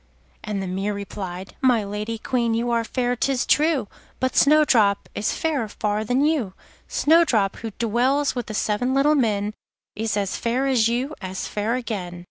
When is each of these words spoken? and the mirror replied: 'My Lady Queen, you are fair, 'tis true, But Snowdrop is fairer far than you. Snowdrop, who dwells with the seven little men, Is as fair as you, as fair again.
and 0.43 0.63
the 0.63 0.67
mirror 0.67 0.95
replied: 0.95 1.55
'My 1.61 1.83
Lady 1.83 2.17
Queen, 2.17 2.55
you 2.55 2.71
are 2.71 2.83
fair, 2.83 3.15
'tis 3.15 3.45
true, 3.45 3.87
But 4.19 4.35
Snowdrop 4.35 5.07
is 5.13 5.31
fairer 5.31 5.67
far 5.67 6.03
than 6.03 6.25
you. 6.25 6.55
Snowdrop, 6.87 7.57
who 7.57 7.69
dwells 7.77 8.33
with 8.33 8.47
the 8.47 8.55
seven 8.55 8.95
little 8.95 9.13
men, 9.13 9.53
Is 9.95 10.17
as 10.17 10.37
fair 10.37 10.65
as 10.65 10.87
you, 10.87 11.13
as 11.21 11.47
fair 11.47 11.75
again. 11.75 12.19